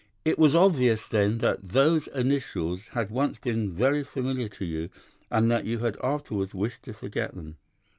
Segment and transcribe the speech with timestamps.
[0.25, 4.89] It was obvious, then, that those initials had once been very familiar to you,
[5.29, 7.57] and that you had afterwards wished to forget them.